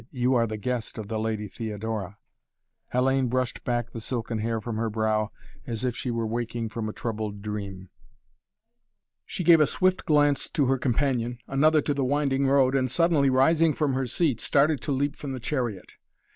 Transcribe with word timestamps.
"You 0.09 0.33
are 0.33 0.47
the 0.47 0.57
guest 0.57 0.97
of 0.97 1.09
the 1.09 1.19
Lady 1.19 1.47
Theodora." 1.47 2.17
Hellayne 2.91 3.29
brushed 3.29 3.63
back 3.63 3.91
the 3.91 4.01
silken 4.01 4.39
hair 4.39 4.59
from 4.59 4.77
her 4.77 4.89
brow 4.89 5.29
as 5.67 5.85
if 5.85 5.95
she 5.95 6.09
were 6.09 6.25
waking 6.25 6.69
from 6.69 6.89
a 6.89 6.91
troubled 6.91 7.43
dream. 7.43 7.91
She 9.27 9.43
gave 9.43 9.59
a 9.59 9.67
swift 9.67 10.05
glance 10.07 10.49
to 10.49 10.65
her 10.65 10.79
companion, 10.79 11.37
another 11.47 11.83
to 11.83 11.93
the 11.93 12.03
winding 12.03 12.47
road 12.47 12.73
and, 12.73 12.89
suddenly 12.89 13.29
rising 13.29 13.75
from 13.75 13.93
her 13.93 14.07
seat, 14.07 14.41
started 14.41 14.81
to 14.81 14.91
leap 14.91 15.15
from 15.15 15.33
the 15.33 15.39
chariot. 15.39 15.91